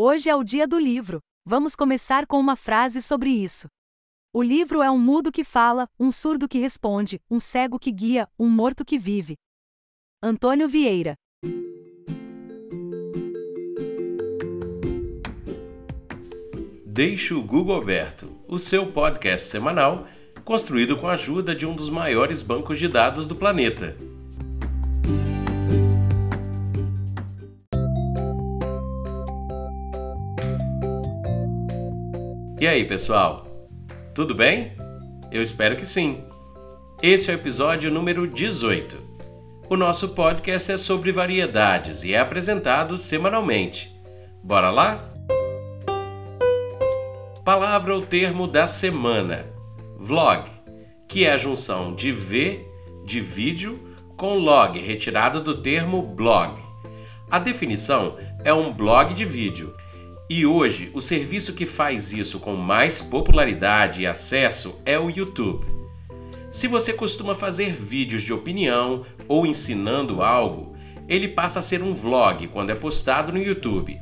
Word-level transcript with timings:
Hoje 0.00 0.30
é 0.30 0.36
o 0.36 0.44
dia 0.44 0.64
do 0.64 0.78
livro. 0.78 1.18
Vamos 1.44 1.74
começar 1.74 2.24
com 2.24 2.38
uma 2.38 2.54
frase 2.54 3.02
sobre 3.02 3.30
isso. 3.30 3.66
O 4.32 4.40
livro 4.44 4.80
é 4.80 4.88
um 4.88 4.96
mudo 4.96 5.32
que 5.32 5.42
fala, 5.42 5.88
um 5.98 6.12
surdo 6.12 6.46
que 6.46 6.56
responde, 6.56 7.20
um 7.28 7.40
cego 7.40 7.80
que 7.80 7.90
guia, 7.90 8.28
um 8.38 8.48
morto 8.48 8.84
que 8.84 8.96
vive. 8.96 9.34
Antônio 10.22 10.68
Vieira. 10.68 11.16
Deixe 16.86 17.34
o 17.34 17.42
Google 17.42 17.82
aberto, 17.82 18.40
o 18.46 18.56
seu 18.56 18.86
podcast 18.92 19.48
semanal, 19.48 20.06
construído 20.44 20.96
com 20.96 21.08
a 21.08 21.14
ajuda 21.14 21.56
de 21.56 21.66
um 21.66 21.74
dos 21.74 21.90
maiores 21.90 22.40
bancos 22.40 22.78
de 22.78 22.86
dados 22.86 23.26
do 23.26 23.34
planeta. 23.34 23.96
E 32.60 32.66
aí, 32.66 32.84
pessoal? 32.84 33.46
Tudo 34.12 34.34
bem? 34.34 34.72
Eu 35.30 35.40
espero 35.40 35.76
que 35.76 35.86
sim. 35.86 36.24
Esse 37.00 37.30
é 37.30 37.34
o 37.34 37.36
episódio 37.36 37.88
número 37.88 38.26
18. 38.26 38.98
O 39.70 39.76
nosso 39.76 40.08
podcast 40.08 40.72
é 40.72 40.76
sobre 40.76 41.12
variedades 41.12 42.02
e 42.02 42.14
é 42.14 42.18
apresentado 42.18 42.96
semanalmente. 42.96 43.96
Bora 44.42 44.70
lá? 44.70 45.08
Palavra 47.44 47.94
ou 47.94 48.02
termo 48.02 48.48
da 48.48 48.66
semana: 48.66 49.46
vlog, 49.96 50.50
que 51.06 51.24
é 51.24 51.34
a 51.34 51.38
junção 51.38 51.94
de 51.94 52.10
V, 52.10 52.66
de 53.04 53.20
vídeo, 53.20 53.78
com 54.16 54.36
log, 54.36 54.76
retirado 54.80 55.40
do 55.40 55.62
termo 55.62 56.02
blog. 56.02 56.60
A 57.30 57.38
definição 57.38 58.16
é 58.42 58.52
um 58.52 58.72
blog 58.72 59.14
de 59.14 59.24
vídeo 59.24 59.76
e 60.30 60.44
hoje, 60.44 60.90
o 60.92 61.00
serviço 61.00 61.54
que 61.54 61.64
faz 61.64 62.12
isso 62.12 62.38
com 62.38 62.54
mais 62.54 63.00
popularidade 63.00 64.02
e 64.02 64.06
acesso 64.06 64.78
é 64.84 64.98
o 64.98 65.08
YouTube. 65.08 65.66
Se 66.50 66.68
você 66.68 66.92
costuma 66.92 67.34
fazer 67.34 67.72
vídeos 67.72 68.22
de 68.22 68.32
opinião 68.34 69.04
ou 69.26 69.46
ensinando 69.46 70.20
algo, 70.20 70.76
ele 71.08 71.28
passa 71.28 71.60
a 71.60 71.62
ser 71.62 71.82
um 71.82 71.94
vlog 71.94 72.46
quando 72.48 72.68
é 72.68 72.74
postado 72.74 73.32
no 73.32 73.42
YouTube. 73.42 73.98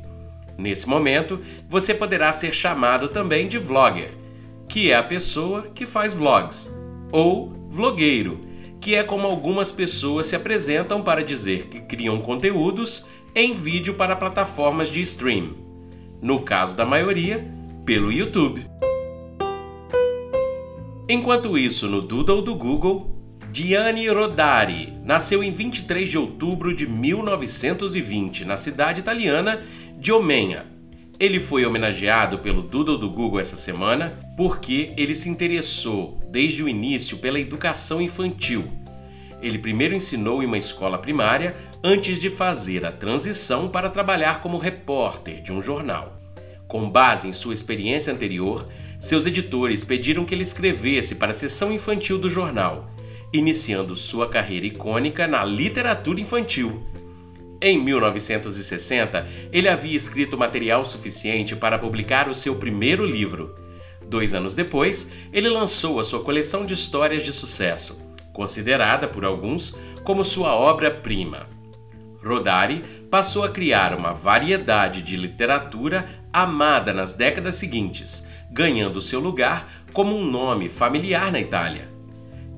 Nesse 0.57 0.89
momento, 0.89 1.39
você 1.69 1.93
poderá 1.93 2.33
ser 2.33 2.53
chamado 2.53 3.07
também 3.07 3.47
de 3.47 3.57
vlogger, 3.57 4.11
que 4.67 4.91
é 4.91 4.97
a 4.97 5.03
pessoa 5.03 5.69
que 5.73 5.85
faz 5.85 6.13
vlogs, 6.13 6.77
ou 7.09 7.53
vlogueiro, 7.69 8.41
que 8.81 8.95
é 8.95 9.03
como 9.03 9.27
algumas 9.27 9.71
pessoas 9.71 10.27
se 10.27 10.35
apresentam 10.35 11.01
para 11.01 11.23
dizer 11.23 11.67
que 11.67 11.79
criam 11.79 12.19
conteúdos 12.19 13.05
em 13.33 13.53
vídeo 13.53 13.93
para 13.93 14.15
plataformas 14.15 14.89
de 14.89 14.99
stream 14.99 15.66
no 16.21 16.41
caso 16.41 16.75
da 16.75 16.85
maioria, 16.85 17.47
pelo 17.85 18.11
YouTube. 18.11 18.65
Enquanto 21.09 21.57
isso, 21.57 21.87
no 21.87 22.01
Doodle 22.01 22.41
do 22.41 22.53
Google, 22.55 23.17
Gianni 23.53 24.07
Rodari 24.09 24.93
nasceu 25.03 25.41
em 25.41 25.51
23 25.51 26.09
de 26.09 26.17
outubro 26.17 26.75
de 26.75 26.85
1920 26.85 28.45
na 28.45 28.57
cidade 28.57 28.99
italiana 28.99 29.63
de 29.97 30.11
Omenha. 30.11 30.65
Ele 31.19 31.39
foi 31.39 31.65
homenageado 31.65 32.39
pelo 32.39 32.61
Doodle 32.61 32.97
do 32.97 33.09
Google 33.09 33.39
essa 33.39 33.55
semana 33.55 34.19
porque 34.35 34.93
ele 34.97 35.15
se 35.15 35.29
interessou 35.29 36.19
desde 36.29 36.63
o 36.63 36.69
início 36.69 37.17
pela 37.17 37.39
educação 37.39 37.99
infantil. 38.01 38.65
Ele 39.41 39.57
primeiro 39.57 39.95
ensinou 39.95 40.43
em 40.43 40.45
uma 40.45 40.57
escola 40.57 40.97
primária 40.97 41.55
antes 41.83 42.19
de 42.19 42.29
fazer 42.29 42.85
a 42.85 42.91
transição 42.91 43.69
para 43.69 43.89
trabalhar 43.89 44.41
como 44.41 44.57
repórter 44.57 45.41
de 45.41 45.53
um 45.53 45.61
jornal. 45.61 46.19
Com 46.67 46.89
base 46.89 47.27
em 47.27 47.33
sua 47.33 47.53
experiência 47.53 48.11
anterior, 48.11 48.67
seus 48.99 49.25
editores 49.25 49.83
pediram 49.83 50.25
que 50.25 50.35
ele 50.35 50.43
escrevesse 50.43 51.15
para 51.15 51.31
a 51.31 51.35
seção 51.35 51.71
infantil 51.71 52.17
do 52.17 52.29
jornal, 52.29 52.89
iniciando 53.31 53.95
sua 53.95 54.27
carreira 54.27 54.65
icônica 54.65 55.27
na 55.27 55.45
literatura 55.45 56.19
infantil. 56.19 56.85
Em 57.61 57.77
1960, 57.77 59.27
ele 59.51 59.69
havia 59.69 59.95
escrito 59.95 60.37
material 60.37 60.83
suficiente 60.83 61.55
para 61.55 61.79
publicar 61.79 62.27
o 62.27 62.33
seu 62.33 62.55
primeiro 62.55 63.05
livro. 63.05 63.55
Dois 64.07 64.33
anos 64.33 64.53
depois, 64.53 65.11
ele 65.33 65.49
lançou 65.49 65.99
a 65.99 66.03
sua 66.03 66.23
coleção 66.23 66.65
de 66.65 66.73
histórias 66.73 67.23
de 67.23 67.33
sucesso, 67.33 67.99
considerada 68.33 69.07
por 69.07 69.25
alguns 69.25 69.75
como 70.03 70.23
sua 70.23 70.55
obra-prima. 70.55 71.56
Rodari 72.23 72.83
passou 73.09 73.43
a 73.43 73.49
criar 73.49 73.95
uma 73.97 74.11
variedade 74.11 75.01
de 75.01 75.15
literatura 75.15 76.07
amada 76.33 76.93
nas 76.93 77.13
décadas 77.13 77.55
seguintes, 77.55 78.27
ganhando 78.51 79.01
seu 79.01 79.19
lugar 79.19 79.71
como 79.93 80.15
um 80.15 80.25
nome 80.25 80.69
familiar 80.69 81.31
na 81.31 81.39
Itália. 81.39 81.89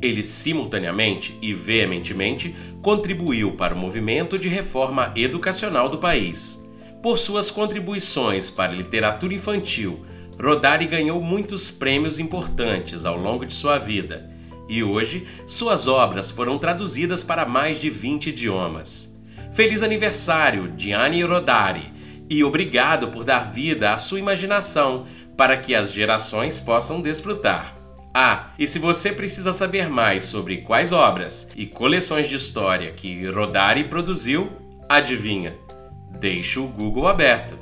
Ele 0.01 0.23
simultaneamente 0.23 1.37
e 1.41 1.53
veementemente 1.53 2.55
contribuiu 2.81 3.51
para 3.53 3.75
o 3.75 3.77
movimento 3.77 4.39
de 4.39 4.47
reforma 4.47 5.11
educacional 5.15 5.89
do 5.89 5.97
país. 5.97 6.65
Por 7.03 7.17
suas 7.17 7.51
contribuições 7.51 8.49
para 8.49 8.71
a 8.71 8.75
literatura 8.75 9.33
infantil, 9.33 10.05
Rodari 10.41 10.85
ganhou 10.85 11.21
muitos 11.21 11.69
prêmios 11.69 12.17
importantes 12.17 13.05
ao 13.05 13.17
longo 13.17 13.45
de 13.45 13.53
sua 13.53 13.77
vida, 13.77 14.27
e 14.69 14.83
hoje 14.83 15.27
suas 15.45 15.87
obras 15.87 16.31
foram 16.31 16.57
traduzidas 16.57 17.23
para 17.23 17.45
mais 17.45 17.79
de 17.79 17.89
20 17.89 18.29
idiomas. 18.29 19.18
Feliz 19.51 19.81
aniversário, 19.81 20.71
Gianni 20.77 21.23
Rodari, 21.23 21.91
e 22.29 22.43
obrigado 22.43 23.09
por 23.09 23.23
dar 23.23 23.51
vida 23.51 23.93
à 23.93 23.97
sua 23.97 24.19
imaginação 24.19 25.07
para 25.35 25.57
que 25.57 25.73
as 25.73 25.91
gerações 25.91 26.59
possam 26.59 27.01
desfrutar. 27.01 27.75
Ah, 28.13 28.51
e 28.57 28.67
se 28.67 28.79
você 28.79 29.11
precisa 29.11 29.53
saber 29.53 29.89
mais 29.89 30.23
sobre 30.23 30.57
quais 30.57 30.91
obras 30.91 31.51
e 31.55 31.65
coleções 31.65 32.27
de 32.27 32.35
história 32.35 32.91
que 32.91 33.25
Rodari 33.27 33.85
produziu, 33.85 34.51
adivinha? 34.87 35.55
Deixe 36.19 36.59
o 36.59 36.67
Google 36.67 37.07
aberto. 37.07 37.57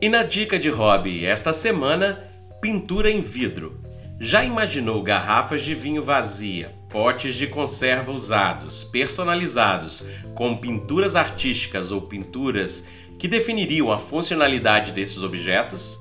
E 0.00 0.08
na 0.08 0.22
dica 0.22 0.58
de 0.58 0.70
hobby 0.70 1.24
esta 1.24 1.52
semana, 1.52 2.24
pintura 2.60 3.10
em 3.10 3.20
vidro. 3.20 3.82
Já 4.20 4.44
imaginou 4.44 5.02
garrafas 5.02 5.62
de 5.62 5.74
vinho 5.74 6.02
vazia, 6.02 6.70
potes 6.88 7.34
de 7.34 7.46
conserva 7.46 8.12
usados, 8.12 8.82
personalizados, 8.84 10.04
com 10.34 10.56
pinturas 10.56 11.16
artísticas 11.16 11.90
ou 11.90 12.02
pinturas 12.02 12.86
que 13.18 13.28
definiriam 13.28 13.92
a 13.92 13.98
funcionalidade 13.98 14.92
desses 14.92 15.22
objetos? 15.22 15.98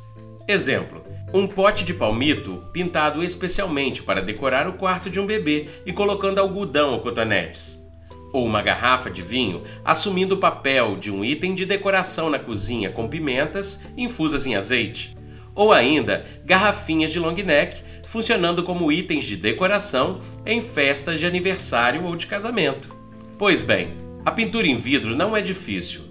Exemplo: 0.48 1.04
um 1.34 1.46
pote 1.46 1.84
de 1.84 1.94
palmito 1.94 2.64
pintado 2.72 3.24
especialmente 3.24 4.02
para 4.02 4.22
decorar 4.22 4.68
o 4.68 4.74
quarto 4.74 5.10
de 5.10 5.20
um 5.20 5.26
bebê 5.26 5.68
e 5.86 5.92
colocando 5.92 6.40
algodão 6.40 6.92
ou 6.92 7.00
cotonetes. 7.00 7.86
Ou 8.34 8.46
uma 8.46 8.62
garrafa 8.62 9.10
de 9.10 9.22
vinho 9.22 9.64
assumindo 9.84 10.36
o 10.36 10.40
papel 10.40 10.98
de 10.98 11.12
um 11.12 11.24
item 11.24 11.56
de 11.56 11.66
decoração 11.66 12.30
na 12.30 12.40
cozinha 12.40 12.90
com 12.90 13.08
pimentas 13.08 13.86
infusas 13.98 14.46
em 14.46 14.56
azeite 14.56 15.18
ou 15.58 15.74
ainda 15.74 16.24
garrafinhas 16.46 17.12
de 17.12 17.20
long 17.20 17.34
neck 17.34 17.82
funcionando 18.08 18.64
como 18.64 18.90
itens 18.90 19.26
de 19.26 19.36
decoração 19.36 20.22
em 20.46 20.62
festas 20.62 21.20
de 21.20 21.26
aniversário 21.26 22.06
ou 22.06 22.16
de 22.16 22.26
casamento. 22.26 22.96
Pois 23.38 23.62
bem, 23.62 23.96
a 24.26 24.32
pintura 24.32 24.66
em 24.66 24.78
vidro 24.78 25.16
não 25.16 25.36
é 25.36 25.42
difícil. 25.42 26.02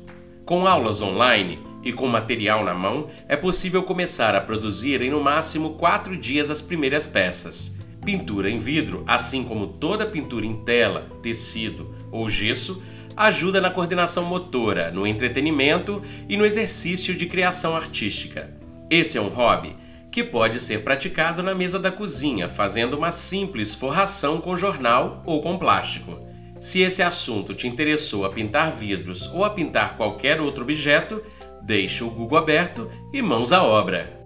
Com 0.44 0.66
aulas 0.66 1.00
online 1.00 1.58
e 1.82 1.92
com 1.92 2.06
material 2.06 2.62
na 2.62 2.74
mão, 2.74 3.08
é 3.26 3.34
possível 3.34 3.82
começar 3.82 4.34
a 4.34 4.40
produzir 4.40 5.00
em 5.00 5.10
no 5.10 5.24
máximo 5.24 5.74
quatro 5.74 6.16
dias 6.16 6.50
as 6.50 6.60
primeiras 6.60 7.06
peças. 7.06 7.76
Pintura 8.04 8.50
em 8.50 8.58
vidro, 8.58 9.02
assim 9.06 9.42
como 9.42 9.66
toda 9.66 10.06
pintura 10.06 10.44
em 10.44 10.62
tela, 10.64 11.08
tecido 11.22 11.94
ou 12.12 12.28
gesso, 12.28 12.82
ajuda 13.16 13.58
na 13.58 13.70
coordenação 13.70 14.24
motora, 14.24 14.90
no 14.90 15.06
entretenimento 15.06 16.02
e 16.28 16.36
no 16.36 16.44
exercício 16.44 17.14
de 17.14 17.24
criação 17.24 17.74
artística. 17.74 18.54
Esse 18.90 19.16
é 19.16 19.20
um 19.20 19.28
hobby 19.28 19.85
que 20.16 20.24
pode 20.24 20.58
ser 20.58 20.82
praticado 20.82 21.42
na 21.42 21.54
mesa 21.54 21.78
da 21.78 21.92
cozinha, 21.92 22.48
fazendo 22.48 22.96
uma 22.96 23.10
simples 23.10 23.74
forração 23.74 24.40
com 24.40 24.56
jornal 24.56 25.22
ou 25.26 25.42
com 25.42 25.58
plástico. 25.58 26.18
Se 26.58 26.80
esse 26.80 27.02
assunto 27.02 27.52
te 27.52 27.68
interessou 27.68 28.24
a 28.24 28.30
pintar 28.30 28.72
vidros 28.72 29.26
ou 29.26 29.44
a 29.44 29.50
pintar 29.50 29.98
qualquer 29.98 30.40
outro 30.40 30.64
objeto, 30.64 31.22
deixe 31.60 32.02
o 32.02 32.08
Google 32.08 32.38
aberto 32.38 32.90
e 33.12 33.20
mãos 33.20 33.52
à 33.52 33.62
obra. 33.62 34.24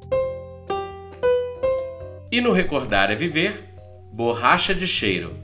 E 2.31 2.41
no 2.41 2.53
Recordar 2.53 3.11
é 3.11 3.17
Viver, 3.17 3.75
borracha 4.13 4.73
de 4.73 4.87
cheiro. 4.87 5.35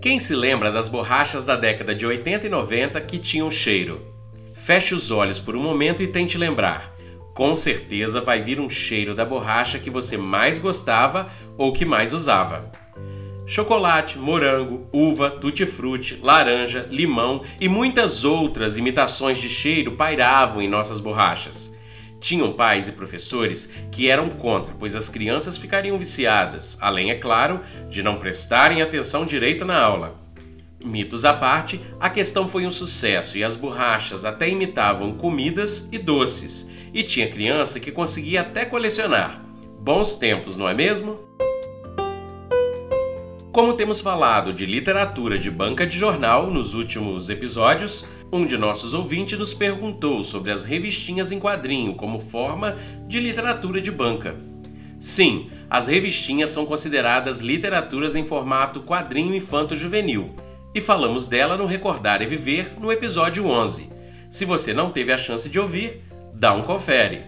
Quem 0.00 0.18
se 0.18 0.34
lembra 0.34 0.72
das 0.72 0.88
borrachas 0.88 1.44
da 1.44 1.54
década 1.54 1.94
de 1.94 2.04
80 2.04 2.48
e 2.48 2.50
90 2.50 3.00
que 3.02 3.20
tinham 3.20 3.52
cheiro? 3.52 4.04
Feche 4.52 4.96
os 4.96 5.12
olhos 5.12 5.38
por 5.38 5.54
um 5.54 5.62
momento 5.62 6.02
e 6.02 6.08
tente 6.08 6.36
lembrar 6.36 6.95
com 7.36 7.54
certeza 7.54 8.22
vai 8.22 8.40
vir 8.40 8.58
um 8.58 8.70
cheiro 8.70 9.14
da 9.14 9.22
borracha 9.22 9.78
que 9.78 9.90
você 9.90 10.16
mais 10.16 10.58
gostava 10.58 11.28
ou 11.58 11.70
que 11.70 11.84
mais 11.84 12.14
usava. 12.14 12.72
chocolate, 13.46 14.18
morango, 14.18 14.88
uva, 14.90 15.30
tutti-frutti, 15.30 16.18
laranja, 16.22 16.88
limão 16.90 17.42
e 17.60 17.68
muitas 17.68 18.24
outras 18.24 18.78
imitações 18.78 19.36
de 19.38 19.50
cheiro 19.50 19.92
pairavam 19.92 20.62
em 20.62 20.68
nossas 20.68 20.98
borrachas. 20.98 21.76
Tinham 22.18 22.52
pais 22.52 22.88
e 22.88 22.92
professores 22.92 23.70
que 23.92 24.08
eram 24.08 24.30
contra, 24.30 24.74
pois 24.78 24.96
as 24.96 25.10
crianças 25.10 25.58
ficariam 25.58 25.98
viciadas, 25.98 26.78
além, 26.80 27.10
é 27.10 27.16
claro, 27.16 27.60
de 27.90 28.02
não 28.02 28.16
prestarem 28.16 28.80
atenção 28.80 29.26
direito 29.26 29.62
na 29.62 29.78
aula. 29.78 30.25
Mitos 30.86 31.24
à 31.24 31.32
parte, 31.32 31.80
a 31.98 32.08
questão 32.08 32.46
foi 32.46 32.64
um 32.64 32.70
sucesso 32.70 33.36
e 33.36 33.42
as 33.42 33.56
borrachas 33.56 34.24
até 34.24 34.48
imitavam 34.48 35.14
comidas 35.14 35.88
e 35.90 35.98
doces, 35.98 36.70
e 36.94 37.02
tinha 37.02 37.28
criança 37.28 37.80
que 37.80 37.90
conseguia 37.90 38.42
até 38.42 38.64
colecionar. 38.64 39.44
Bons 39.80 40.14
tempos, 40.14 40.56
não 40.56 40.68
é 40.68 40.74
mesmo? 40.74 41.18
Como 43.50 43.74
temos 43.74 44.00
falado 44.00 44.52
de 44.52 44.64
literatura 44.64 45.36
de 45.36 45.50
banca 45.50 45.84
de 45.84 45.98
jornal 45.98 46.52
nos 46.52 46.72
últimos 46.72 47.28
episódios, 47.28 48.06
um 48.32 48.46
de 48.46 48.56
nossos 48.56 48.94
ouvintes 48.94 49.36
nos 49.36 49.52
perguntou 49.52 50.22
sobre 50.22 50.52
as 50.52 50.64
revistinhas 50.64 51.32
em 51.32 51.40
quadrinho 51.40 51.94
como 51.94 52.20
forma 52.20 52.76
de 53.08 53.18
literatura 53.18 53.80
de 53.80 53.90
banca. 53.90 54.36
Sim, 55.00 55.50
as 55.68 55.88
revistinhas 55.88 56.50
são 56.50 56.64
consideradas 56.64 57.40
literaturas 57.40 58.14
em 58.14 58.24
formato 58.24 58.82
quadrinho 58.82 59.34
infanto-juvenil, 59.34 60.32
e 60.76 60.80
falamos 60.82 61.26
dela 61.26 61.56
no 61.56 61.64
Recordar 61.64 62.20
e 62.20 62.26
Viver 62.26 62.74
no 62.78 62.92
episódio 62.92 63.46
11. 63.46 63.88
Se 64.28 64.44
você 64.44 64.74
não 64.74 64.90
teve 64.90 65.10
a 65.10 65.16
chance 65.16 65.48
de 65.48 65.58
ouvir, 65.58 66.04
dá 66.34 66.52
um 66.52 66.60
confere. 66.60 67.22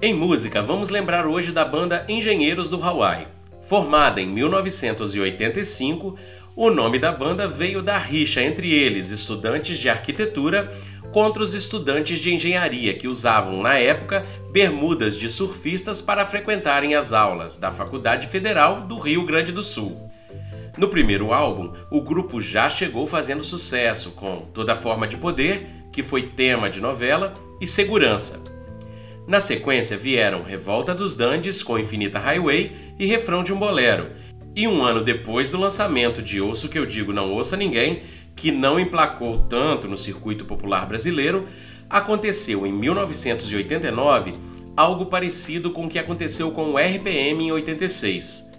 Em 0.00 0.14
música, 0.14 0.62
vamos 0.62 0.88
lembrar 0.88 1.26
hoje 1.26 1.52
da 1.52 1.66
banda 1.66 2.06
Engenheiros 2.08 2.70
do 2.70 2.82
Hawaii. 2.82 3.28
Formada 3.60 4.22
em 4.22 4.26
1985, 4.26 6.16
o 6.56 6.70
nome 6.70 6.98
da 6.98 7.12
banda 7.12 7.46
veio 7.46 7.82
da 7.82 7.98
rixa 7.98 8.40
entre 8.40 8.72
eles, 8.72 9.10
estudantes 9.10 9.78
de 9.78 9.90
arquitetura, 9.90 10.72
contra 11.12 11.42
os 11.42 11.52
estudantes 11.52 12.20
de 12.20 12.32
engenharia 12.32 12.94
que 12.94 13.06
usavam 13.06 13.62
na 13.62 13.74
época 13.74 14.24
bermudas 14.50 15.18
de 15.18 15.28
surfistas 15.28 16.00
para 16.00 16.24
frequentarem 16.24 16.94
as 16.94 17.12
aulas 17.12 17.58
da 17.58 17.70
Faculdade 17.70 18.28
Federal 18.28 18.86
do 18.86 18.98
Rio 18.98 19.26
Grande 19.26 19.52
do 19.52 19.62
Sul. 19.62 20.10
No 20.76 20.88
primeiro 20.88 21.34
álbum, 21.34 21.72
o 21.90 22.00
grupo 22.00 22.40
já 22.40 22.66
chegou 22.68 23.06
fazendo 23.06 23.44
sucesso 23.44 24.12
com 24.12 24.46
Toda 24.54 24.74
Forma 24.74 25.06
de 25.06 25.18
Poder, 25.18 25.66
que 25.92 26.02
foi 26.02 26.22
tema 26.22 26.70
de 26.70 26.80
novela, 26.80 27.34
e 27.60 27.66
Segurança. 27.66 28.42
Na 29.26 29.38
sequência 29.38 29.98
vieram 29.98 30.42
Revolta 30.42 30.94
dos 30.94 31.14
Dandes 31.14 31.62
com 31.62 31.78
Infinita 31.78 32.18
Highway 32.18 32.72
e 32.98 33.06
Refrão 33.06 33.44
de 33.44 33.52
um 33.52 33.58
Bolero. 33.58 34.10
E 34.56 34.66
um 34.66 34.82
ano 34.82 35.02
depois 35.02 35.50
do 35.50 35.60
lançamento 35.60 36.22
de 36.22 36.40
Ouço 36.40 36.68
Que 36.68 36.78
Eu 36.78 36.86
Digo 36.86 37.12
Não 37.12 37.30
Ouça 37.30 37.56
Ninguém, 37.56 38.02
que 38.34 38.50
não 38.50 38.80
emplacou 38.80 39.40
tanto 39.48 39.86
no 39.86 39.96
circuito 39.96 40.46
popular 40.46 40.86
brasileiro, 40.86 41.46
aconteceu 41.88 42.66
em 42.66 42.72
1989 42.72 44.34
algo 44.74 45.06
parecido 45.06 45.70
com 45.70 45.84
o 45.84 45.88
que 45.88 45.98
aconteceu 45.98 46.50
com 46.50 46.72
o 46.72 46.78
RPM 46.78 47.44
em 47.44 47.52
86. 47.52 48.51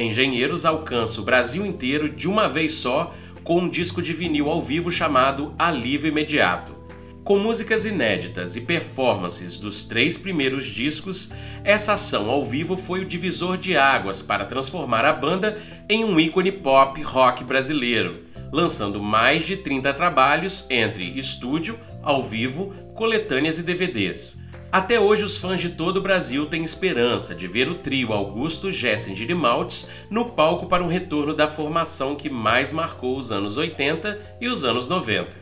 Engenheiros 0.00 0.64
alcança 0.64 1.20
o 1.20 1.24
Brasil 1.24 1.66
inteiro 1.66 2.08
de 2.08 2.28
uma 2.28 2.48
vez 2.48 2.74
só 2.74 3.14
com 3.42 3.60
um 3.60 3.68
disco 3.68 4.02
de 4.02 4.12
vinil 4.12 4.48
ao 4.48 4.62
vivo 4.62 4.90
chamado 4.90 5.54
Alívio 5.58 6.08
Imediato. 6.08 6.76
Com 7.24 7.38
músicas 7.38 7.84
inéditas 7.84 8.56
e 8.56 8.60
performances 8.60 9.58
dos 9.58 9.84
três 9.84 10.16
primeiros 10.16 10.64
discos, 10.64 11.30
essa 11.62 11.92
ação 11.92 12.30
ao 12.30 12.44
vivo 12.44 12.74
foi 12.74 13.00
o 13.00 13.04
divisor 13.04 13.58
de 13.58 13.76
águas 13.76 14.22
para 14.22 14.46
transformar 14.46 15.04
a 15.04 15.12
banda 15.12 15.60
em 15.90 16.04
um 16.04 16.18
ícone 16.18 16.50
pop 16.50 17.02
rock 17.02 17.44
brasileiro, 17.44 18.20
lançando 18.50 19.02
mais 19.02 19.44
de 19.44 19.56
30 19.56 19.92
trabalhos 19.92 20.66
entre 20.70 21.18
estúdio, 21.18 21.78
ao 22.02 22.22
vivo, 22.22 22.72
coletâneas 22.94 23.58
e 23.58 23.62
DVDs. 23.62 24.40
Até 24.70 25.00
hoje, 25.00 25.24
os 25.24 25.38
fãs 25.38 25.62
de 25.62 25.70
todo 25.70 25.96
o 25.96 26.02
Brasil 26.02 26.44
têm 26.44 26.62
esperança 26.62 27.34
de 27.34 27.48
ver 27.48 27.70
o 27.70 27.76
trio 27.76 28.12
Augusto 28.12 28.70
Gessinger 28.70 29.30
e 29.30 29.34
Maltz 29.34 29.88
no 30.10 30.26
palco 30.26 30.66
para 30.66 30.84
um 30.84 30.88
retorno 30.88 31.32
da 31.32 31.46
formação 31.46 32.14
que 32.14 32.28
mais 32.28 32.70
marcou 32.70 33.16
os 33.16 33.32
anos 33.32 33.56
80 33.56 34.36
e 34.38 34.46
os 34.46 34.64
anos 34.64 34.86
90. 34.86 35.38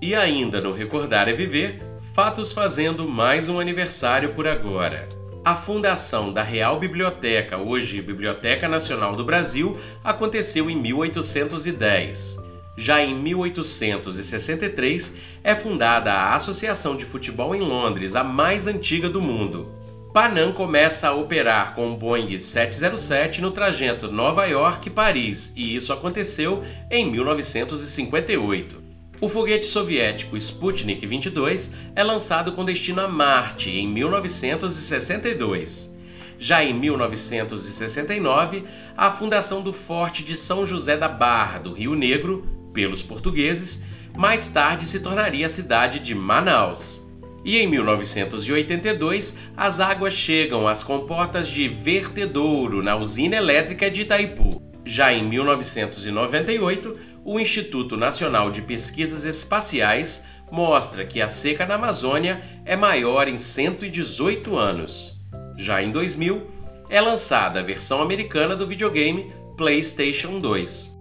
E 0.00 0.14
ainda 0.14 0.60
no 0.60 0.72
Recordar 0.72 1.28
é 1.28 1.32
Viver, 1.32 1.82
fatos 2.14 2.52
fazendo 2.52 3.08
mais 3.08 3.48
um 3.48 3.58
aniversário 3.58 4.32
por 4.32 4.46
agora. 4.46 5.08
A 5.44 5.56
fundação 5.56 6.32
da 6.32 6.44
Real 6.44 6.78
Biblioteca, 6.78 7.58
hoje 7.58 8.00
Biblioteca 8.00 8.68
Nacional 8.68 9.16
do 9.16 9.24
Brasil, 9.24 9.76
aconteceu 10.04 10.70
em 10.70 10.76
1810. 10.76 12.53
Já 12.76 13.02
em 13.02 13.14
1863 13.14 15.16
é 15.44 15.54
fundada 15.54 16.12
a 16.12 16.34
Associação 16.34 16.96
de 16.96 17.04
Futebol 17.04 17.54
em 17.54 17.60
Londres, 17.60 18.16
a 18.16 18.24
mais 18.24 18.66
antiga 18.66 19.08
do 19.08 19.22
mundo. 19.22 19.72
Panam 20.12 20.52
começa 20.52 21.08
a 21.08 21.14
operar 21.14 21.72
com 21.74 21.92
o 21.92 21.96
Boeing 21.96 22.36
707 22.38 23.40
no 23.40 23.50
trajeto 23.50 24.10
Nova 24.10 24.44
York-Paris, 24.46 25.52
e 25.56 25.74
isso 25.74 25.92
aconteceu 25.92 26.62
em 26.90 27.10
1958. 27.10 28.84
O 29.20 29.28
foguete 29.28 29.66
soviético 29.66 30.36
Sputnik 30.36 31.04
22 31.06 31.72
é 31.96 32.02
lançado 32.02 32.52
com 32.52 32.64
destino 32.64 33.00
a 33.00 33.08
Marte 33.08 33.70
em 33.70 33.88
1962. 33.88 35.94
Já 36.38 36.62
em 36.62 36.74
1969, 36.74 38.64
a 38.96 39.10
fundação 39.10 39.62
do 39.62 39.72
Forte 39.72 40.22
de 40.22 40.34
São 40.34 40.66
José 40.66 40.96
da 40.96 41.08
Barra, 41.08 41.58
do 41.58 41.72
Rio 41.72 41.94
Negro, 41.94 42.46
pelos 42.74 43.02
portugueses, 43.02 43.84
mais 44.14 44.50
tarde 44.50 44.84
se 44.84 45.00
tornaria 45.00 45.46
a 45.46 45.48
cidade 45.48 46.00
de 46.00 46.14
Manaus. 46.14 47.02
E 47.44 47.58
em 47.58 47.66
1982, 47.66 49.38
as 49.56 49.78
águas 49.78 50.14
chegam 50.14 50.66
às 50.66 50.82
comportas 50.82 51.46
de 51.48 51.68
Vertedouro, 51.68 52.82
na 52.82 52.96
usina 52.96 53.36
elétrica 53.36 53.90
de 53.90 54.02
Itaipu. 54.02 54.62
Já 54.84 55.12
em 55.12 55.24
1998, 55.24 56.98
o 57.24 57.40
Instituto 57.40 57.96
Nacional 57.96 58.50
de 58.50 58.60
Pesquisas 58.60 59.24
Espaciais 59.24 60.26
mostra 60.50 61.04
que 61.06 61.20
a 61.20 61.28
seca 61.28 61.66
na 61.66 61.74
Amazônia 61.74 62.42
é 62.64 62.76
maior 62.76 63.28
em 63.28 63.38
118 63.38 64.56
anos. 64.56 65.14
Já 65.56 65.82
em 65.82 65.90
2000, 65.90 66.46
é 66.88 67.00
lançada 67.00 67.60
a 67.60 67.62
versão 67.62 68.02
americana 68.02 68.54
do 68.54 68.66
videogame 68.66 69.32
PlayStation 69.56 70.40
2. 70.40 70.98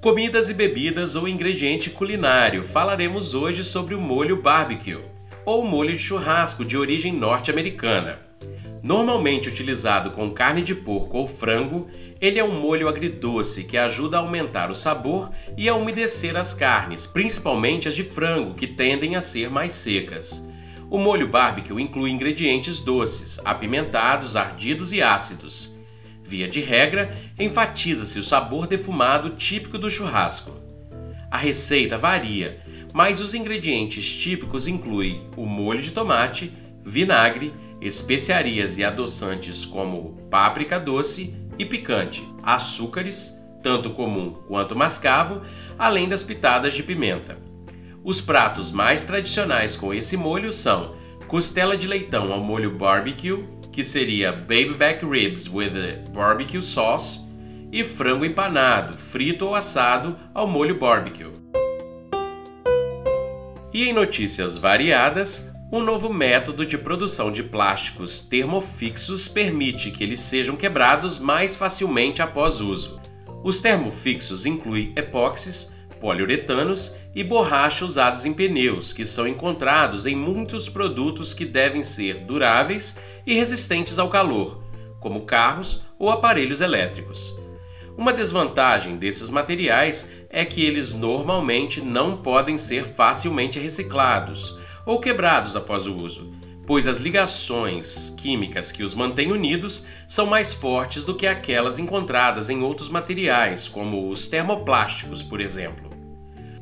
Comidas 0.00 0.48
e 0.48 0.54
bebidas 0.54 1.14
ou 1.14 1.28
ingrediente 1.28 1.90
culinário. 1.90 2.62
Falaremos 2.62 3.34
hoje 3.34 3.62
sobre 3.62 3.94
o 3.94 4.00
molho 4.00 4.40
barbecue, 4.40 4.98
ou 5.44 5.62
molho 5.62 5.92
de 5.92 5.98
churrasco 5.98 6.64
de 6.64 6.74
origem 6.74 7.12
norte-americana. 7.12 8.18
Normalmente 8.82 9.50
utilizado 9.50 10.12
com 10.12 10.30
carne 10.30 10.62
de 10.62 10.74
porco 10.74 11.18
ou 11.18 11.28
frango, 11.28 11.86
ele 12.18 12.38
é 12.38 12.44
um 12.44 12.62
molho 12.62 12.88
agridoce 12.88 13.64
que 13.64 13.76
ajuda 13.76 14.16
a 14.16 14.20
aumentar 14.20 14.70
o 14.70 14.74
sabor 14.74 15.30
e 15.54 15.68
a 15.68 15.74
umedecer 15.74 16.34
as 16.34 16.54
carnes, 16.54 17.04
principalmente 17.04 17.86
as 17.86 17.94
de 17.94 18.02
frango, 18.02 18.54
que 18.54 18.66
tendem 18.66 19.16
a 19.16 19.20
ser 19.20 19.50
mais 19.50 19.72
secas. 19.72 20.50
O 20.88 20.96
molho 20.96 21.28
barbecue 21.28 21.78
inclui 21.78 22.10
ingredientes 22.10 22.80
doces, 22.80 23.38
apimentados, 23.44 24.34
ardidos 24.34 24.94
e 24.94 25.02
ácidos. 25.02 25.78
Via 26.30 26.46
de 26.46 26.60
regra, 26.60 27.12
enfatiza-se 27.36 28.16
o 28.16 28.22
sabor 28.22 28.68
defumado 28.68 29.30
típico 29.30 29.76
do 29.76 29.90
churrasco. 29.90 30.52
A 31.28 31.36
receita 31.36 31.98
varia, 31.98 32.60
mas 32.92 33.18
os 33.18 33.34
ingredientes 33.34 34.14
típicos 34.14 34.68
incluem 34.68 35.28
o 35.36 35.44
molho 35.44 35.82
de 35.82 35.90
tomate, 35.90 36.52
vinagre, 36.84 37.52
especiarias 37.80 38.78
e 38.78 38.84
adoçantes 38.84 39.64
como 39.64 40.24
páprica 40.30 40.78
doce 40.78 41.34
e 41.58 41.64
picante, 41.64 42.22
açúcares, 42.44 43.36
tanto 43.60 43.90
comum 43.90 44.30
quanto 44.46 44.76
mascavo, 44.76 45.42
além 45.76 46.08
das 46.08 46.22
pitadas 46.22 46.74
de 46.74 46.84
pimenta. 46.84 47.38
Os 48.04 48.20
pratos 48.20 48.70
mais 48.70 49.04
tradicionais 49.04 49.74
com 49.74 49.92
esse 49.92 50.16
molho 50.16 50.52
são 50.52 50.94
costela 51.26 51.76
de 51.76 51.88
leitão 51.88 52.32
ao 52.32 52.40
molho 52.40 52.70
barbecue, 52.70 53.44
que 53.72 53.84
seria 53.84 54.32
baby 54.32 54.74
back 54.74 55.04
ribs 55.04 55.48
with 55.48 55.72
barbecue 56.12 56.62
sauce, 56.62 57.20
e 57.72 57.84
frango 57.84 58.24
empanado, 58.24 58.96
frito 58.96 59.46
ou 59.46 59.54
assado 59.54 60.18
ao 60.34 60.46
molho 60.46 60.78
barbecue. 60.78 61.32
E 63.72 63.84
em 63.84 63.92
notícias 63.92 64.58
variadas, 64.58 65.52
um 65.72 65.80
novo 65.80 66.12
método 66.12 66.66
de 66.66 66.76
produção 66.76 67.30
de 67.30 67.44
plásticos 67.44 68.18
termofixos 68.18 69.28
permite 69.28 69.92
que 69.92 70.02
eles 70.02 70.18
sejam 70.18 70.56
quebrados 70.56 71.20
mais 71.20 71.54
facilmente 71.54 72.20
após 72.20 72.60
uso. 72.60 73.00
Os 73.44 73.60
termofixos 73.60 74.44
incluem 74.44 74.92
epóxis, 74.96 75.72
poliuretanos 76.00 76.96
e 77.14 77.22
borracha 77.22 77.84
usados 77.84 78.24
em 78.24 78.32
pneus, 78.32 78.92
que 78.92 79.04
são 79.04 79.28
encontrados 79.28 80.06
em 80.06 80.16
muitos 80.16 80.68
produtos 80.68 81.34
que 81.34 81.44
devem 81.44 81.82
ser 81.82 82.18
duráveis 82.20 82.98
e 83.26 83.34
resistentes 83.34 83.98
ao 83.98 84.08
calor, 84.08 84.62
como 84.98 85.22
carros 85.22 85.82
ou 85.98 86.10
aparelhos 86.10 86.60
elétricos. 86.60 87.34
Uma 87.96 88.12
desvantagem 88.12 88.96
desses 88.96 89.28
materiais 89.28 90.12
é 90.30 90.44
que 90.44 90.64
eles 90.64 90.94
normalmente 90.94 91.82
não 91.82 92.16
podem 92.16 92.56
ser 92.56 92.86
facilmente 92.86 93.58
reciclados 93.58 94.58
ou 94.86 94.98
quebrados 94.98 95.54
após 95.54 95.86
o 95.86 95.94
uso, 95.94 96.32
pois 96.66 96.86
as 96.86 97.00
ligações 97.00 98.10
químicas 98.10 98.70
que 98.70 98.82
os 98.82 98.94
mantêm 98.94 99.32
unidos 99.32 99.84
são 100.06 100.24
mais 100.24 100.54
fortes 100.54 101.04
do 101.04 101.14
que 101.14 101.26
aquelas 101.26 101.78
encontradas 101.78 102.48
em 102.48 102.62
outros 102.62 102.88
materiais, 102.88 103.66
como 103.66 104.08
os 104.08 104.28
termoplásticos, 104.28 105.22
por 105.22 105.40
exemplo. 105.40 105.89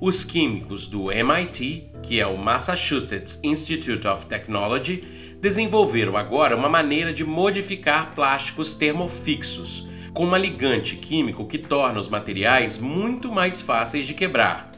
Os 0.01 0.23
químicos 0.23 0.87
do 0.87 1.11
MIT, 1.11 1.91
que 2.05 2.21
é 2.21 2.27
o 2.27 2.39
Massachusetts 2.39 3.41
Institute 3.43 4.07
of 4.07 4.27
Technology, 4.27 5.03
desenvolveram 5.41 6.17
agora 6.17 6.57
uma 6.57 6.69
maneira 6.69 7.13
de 7.13 7.25
modificar 7.25 8.15
plásticos 8.15 8.75
termofixos 8.75 9.89
com 10.15 10.25
uma 10.25 10.39
ligante 10.39 10.95
químico 10.95 11.47
que 11.47 11.59
torna 11.59 11.99
os 11.99 12.09
materiais 12.09 12.79
muito 12.79 13.33
mais 13.33 13.61
fáceis 13.61 14.07
de 14.07 14.15
quebrar, 14.15 14.71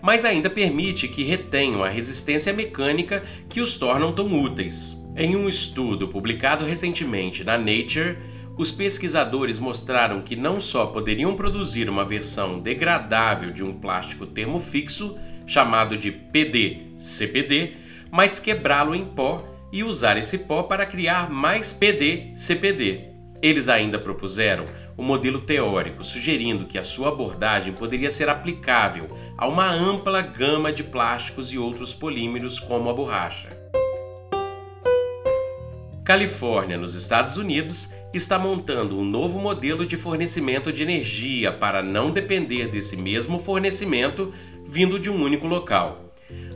mas 0.00 0.24
ainda 0.24 0.48
permite 0.48 1.08
que 1.08 1.24
retenham 1.24 1.82
a 1.82 1.88
resistência 1.88 2.52
mecânica 2.52 3.24
que 3.48 3.60
os 3.60 3.76
tornam 3.76 4.12
tão 4.12 4.26
úteis. 4.40 4.96
Em 5.16 5.34
um 5.34 5.48
estudo 5.48 6.06
publicado 6.06 6.64
recentemente 6.64 7.42
na 7.42 7.58
Nature, 7.58 8.16
os 8.58 8.72
pesquisadores 8.72 9.60
mostraram 9.60 10.20
que 10.20 10.34
não 10.34 10.58
só 10.58 10.86
poderiam 10.86 11.36
produzir 11.36 11.88
uma 11.88 12.04
versão 12.04 12.58
degradável 12.58 13.52
de 13.52 13.62
um 13.62 13.72
plástico 13.72 14.26
termofixo, 14.26 15.16
chamado 15.46 15.96
de 15.96 16.10
PD-CPD, 16.10 17.74
mas 18.10 18.40
quebrá-lo 18.40 18.96
em 18.96 19.04
pó 19.04 19.46
e 19.72 19.84
usar 19.84 20.16
esse 20.16 20.38
pó 20.38 20.64
para 20.64 20.84
criar 20.84 21.30
mais 21.30 21.72
PD-CPD. 21.72 23.04
Eles 23.40 23.68
ainda 23.68 23.96
propuseram 23.96 24.64
o 24.96 25.02
um 25.02 25.06
modelo 25.06 25.40
teórico, 25.40 26.02
sugerindo 26.02 26.66
que 26.66 26.76
a 26.76 26.82
sua 26.82 27.10
abordagem 27.10 27.72
poderia 27.72 28.10
ser 28.10 28.28
aplicável 28.28 29.08
a 29.36 29.46
uma 29.46 29.70
ampla 29.70 30.20
gama 30.20 30.72
de 30.72 30.82
plásticos 30.82 31.52
e 31.52 31.58
outros 31.58 31.94
polímeros, 31.94 32.58
como 32.58 32.90
a 32.90 32.92
borracha. 32.92 33.57
Califórnia, 36.08 36.78
nos 36.78 36.94
Estados 36.94 37.36
Unidos, 37.36 37.92
está 38.14 38.38
montando 38.38 38.98
um 38.98 39.04
novo 39.04 39.38
modelo 39.38 39.84
de 39.84 39.94
fornecimento 39.94 40.72
de 40.72 40.82
energia 40.82 41.52
para 41.52 41.82
não 41.82 42.10
depender 42.10 42.66
desse 42.68 42.96
mesmo 42.96 43.38
fornecimento 43.38 44.32
vindo 44.64 44.98
de 44.98 45.10
um 45.10 45.22
único 45.22 45.46
local. 45.46 46.14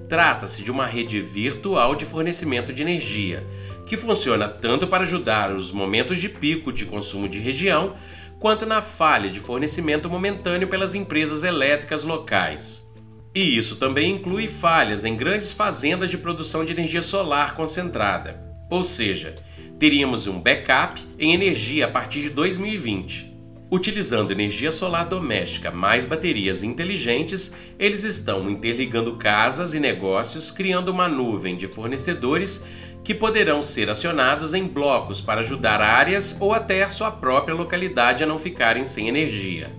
Trata-se 0.09 0.63
de 0.63 0.71
uma 0.71 0.87
rede 0.87 1.21
virtual 1.21 1.95
de 1.95 2.07
fornecimento 2.07 2.73
de 2.73 2.81
energia, 2.81 3.47
que 3.85 3.95
funciona 3.95 4.49
tanto 4.49 4.89
para 4.89 5.03
ajudar 5.03 5.55
os 5.55 5.71
momentos 5.71 6.17
de 6.17 6.31
pico 6.31 6.73
de 6.73 6.87
consumo 6.87 7.29
de 7.29 7.39
região, 7.39 7.95
quanto 8.39 8.65
na 8.65 8.81
falha 8.81 9.29
de 9.29 9.39
fornecimento 9.39 10.09
momentâneo 10.09 10.67
pelas 10.67 10.95
empresas 10.95 11.43
elétricas 11.43 12.05
locais. 12.05 12.91
E 13.35 13.55
isso 13.59 13.77
também 13.77 14.15
inclui 14.15 14.49
falhas 14.49 15.05
em 15.05 15.15
grandes 15.15 15.53
fazendas 15.53 16.09
de 16.09 16.17
produção 16.17 16.65
de 16.65 16.73
energia 16.73 17.03
solar 17.03 17.55
concentrada. 17.55 18.51
Ou 18.73 18.83
seja, 18.83 19.35
teríamos 19.79 20.27
um 20.27 20.41
backup 20.41 20.99
em 21.19 21.35
energia 21.35 21.85
a 21.85 21.89
partir 21.89 22.23
de 22.23 22.31
2020. 22.31 23.31
Utilizando 23.71 24.31
energia 24.31 24.71
solar 24.71 25.05
doméstica 25.05 25.71
mais 25.71 26.07
baterias 26.07 26.63
inteligentes, 26.63 27.55
eles 27.79 28.03
estão 28.03 28.49
interligando 28.49 29.19
casas 29.19 29.75
e 29.75 29.79
negócios, 29.79 30.51
criando 30.51 30.89
uma 30.89 31.07
nuvem 31.07 31.55
de 31.55 31.67
fornecedores 31.67 32.65
que 33.05 33.15
poderão 33.15 33.63
ser 33.63 33.91
acionados 33.91 34.55
em 34.55 34.67
blocos 34.67 35.21
para 35.21 35.43
ajudar 35.43 35.83
áreas 35.83 36.39
ou 36.41 36.55
até 36.55 36.89
sua 36.89 37.11
própria 37.11 37.55
localidade 37.55 38.25
a 38.25 38.27
não 38.27 38.39
ficarem 38.39 38.87
sem 38.87 39.07
energia. 39.07 39.71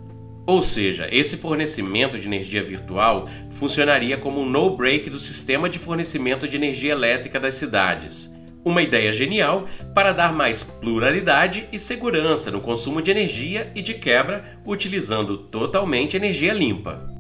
Ou 0.45 0.61
seja, 0.61 1.07
esse 1.11 1.35
fornecimento 1.37 2.19
de 2.19 2.27
energia 2.27 2.61
virtual 2.61 3.27
funcionaria 3.49 4.19
como 4.19 4.41
um 4.41 4.47
no-break 4.47 5.09
do 5.09 5.17
sistema 5.17 5.67
de 5.67 5.79
fornecimento 5.79 6.47
de 6.47 6.57
energia 6.57 6.91
elétrica 6.91 7.39
das 7.39 7.55
cidades. 7.55 8.42
Uma 8.65 8.81
ideia 8.81 9.11
genial 9.11 9.65
para 9.93 10.13
dar 10.13 10.33
mais 10.33 10.63
pluralidade 10.63 11.67
e 11.71 11.77
segurança 11.77 12.49
no 12.49 12.61
consumo 12.61 13.01
de 13.01 13.11
energia 13.11 13.71
e 13.75 13.81
de 13.81 13.93
quebra, 13.93 14.43
utilizando 14.65 15.37
totalmente 15.37 16.15
energia 16.15 16.53
limpa. 16.53 17.13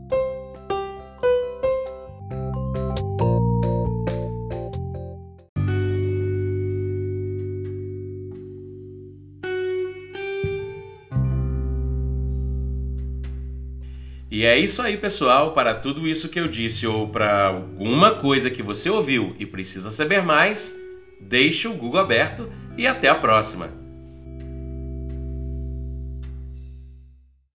E 14.33 14.45
é 14.45 14.57
isso 14.57 14.81
aí, 14.81 14.97
pessoal. 14.97 15.53
Para 15.53 15.75
tudo 15.75 16.07
isso 16.07 16.27
que 16.27 16.39
eu 16.39 16.47
disse 16.47 16.87
ou 16.87 17.07
para 17.07 17.45
alguma 17.45 18.15
coisa 18.15 18.49
que 18.49 18.63
você 18.63 18.89
ouviu 18.89 19.35
e 19.37 19.45
precisa 19.45 19.91
saber 19.91 20.23
mais, 20.23 20.75
deixe 21.33 21.67
o 21.67 21.73
Google 21.73 21.99
aberto 21.99 22.47
e 22.77 22.85
até 22.85 23.09
a 23.09 23.15
próxima. 23.15 23.82